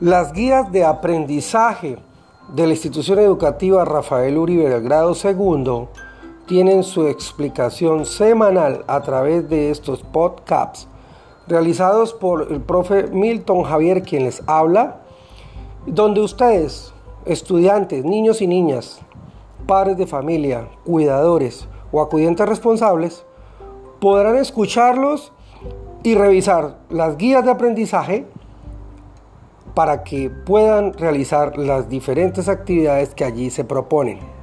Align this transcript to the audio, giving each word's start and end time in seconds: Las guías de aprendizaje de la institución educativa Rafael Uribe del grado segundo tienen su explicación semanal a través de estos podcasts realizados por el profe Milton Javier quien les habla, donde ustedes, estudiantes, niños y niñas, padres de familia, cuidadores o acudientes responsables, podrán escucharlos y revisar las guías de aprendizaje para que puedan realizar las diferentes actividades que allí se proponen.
Las 0.00 0.34
guías 0.34 0.70
de 0.72 0.84
aprendizaje 0.84 1.96
de 2.52 2.66
la 2.66 2.74
institución 2.74 3.18
educativa 3.18 3.82
Rafael 3.86 4.36
Uribe 4.36 4.68
del 4.68 4.82
grado 4.82 5.14
segundo 5.14 5.88
tienen 6.44 6.82
su 6.82 7.06
explicación 7.06 8.04
semanal 8.04 8.84
a 8.88 9.00
través 9.00 9.48
de 9.48 9.70
estos 9.70 10.02
podcasts 10.02 10.86
realizados 11.48 12.12
por 12.12 12.52
el 12.52 12.60
profe 12.60 13.04
Milton 13.04 13.62
Javier 13.62 14.02
quien 14.02 14.24
les 14.24 14.42
habla, 14.46 15.00
donde 15.86 16.20
ustedes, 16.20 16.92
estudiantes, 17.24 18.04
niños 18.04 18.42
y 18.42 18.46
niñas, 18.46 19.00
padres 19.66 19.96
de 19.96 20.06
familia, 20.06 20.68
cuidadores 20.84 21.68
o 21.90 22.02
acudientes 22.02 22.46
responsables, 22.46 23.24
podrán 23.98 24.36
escucharlos 24.36 25.32
y 26.02 26.14
revisar 26.16 26.80
las 26.90 27.16
guías 27.16 27.46
de 27.46 27.50
aprendizaje 27.50 28.26
para 29.76 30.04
que 30.04 30.30
puedan 30.30 30.94
realizar 30.94 31.58
las 31.58 31.90
diferentes 31.90 32.48
actividades 32.48 33.14
que 33.14 33.24
allí 33.26 33.50
se 33.50 33.62
proponen. 33.62 34.35